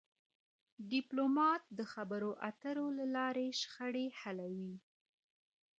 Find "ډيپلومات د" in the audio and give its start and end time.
0.91-1.79